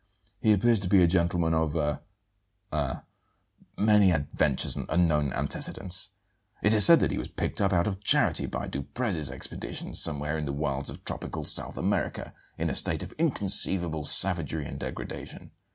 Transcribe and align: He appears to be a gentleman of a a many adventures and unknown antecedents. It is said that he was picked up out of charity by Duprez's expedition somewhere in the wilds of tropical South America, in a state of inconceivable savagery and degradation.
He 0.39 0.51
appears 0.51 0.79
to 0.79 0.89
be 0.89 1.03
a 1.03 1.05
gentleman 1.05 1.53
of 1.53 1.75
a 1.75 2.01
a 2.71 3.03
many 3.77 4.09
adventures 4.09 4.75
and 4.75 4.87
unknown 4.89 5.31
antecedents. 5.31 6.09
It 6.63 6.73
is 6.73 6.83
said 6.87 7.01
that 7.01 7.11
he 7.11 7.19
was 7.19 7.27
picked 7.27 7.61
up 7.61 7.71
out 7.71 7.85
of 7.85 8.03
charity 8.03 8.47
by 8.47 8.65
Duprez's 8.67 9.29
expedition 9.29 9.93
somewhere 9.93 10.39
in 10.39 10.45
the 10.45 10.53
wilds 10.53 10.89
of 10.89 11.05
tropical 11.05 11.43
South 11.43 11.77
America, 11.77 12.33
in 12.57 12.71
a 12.71 12.73
state 12.73 13.03
of 13.03 13.11
inconceivable 13.19 14.03
savagery 14.03 14.65
and 14.65 14.79
degradation. 14.79 15.51